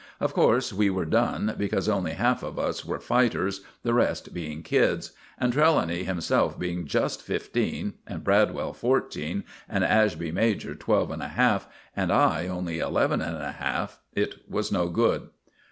[0.19, 4.63] Of course, we were done, because only half of us were fighters, the rest being
[4.63, 11.21] kids; and Trelawny himself being just fifteen and Bradwell fourteen and Ashby major twelve and
[11.21, 15.29] a half, and I only eleven and a half, it was no good.